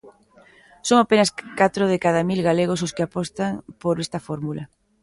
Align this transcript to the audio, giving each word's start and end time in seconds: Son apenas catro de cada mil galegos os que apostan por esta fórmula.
Son 0.87 0.97
apenas 1.01 1.33
catro 1.59 1.83
de 1.91 2.01
cada 2.05 2.21
mil 2.29 2.41
galegos 2.49 2.83
os 2.85 2.93
que 2.95 3.05
apostan 3.05 3.51
por 3.81 3.95
esta 4.05 4.19
fórmula. 4.27 4.63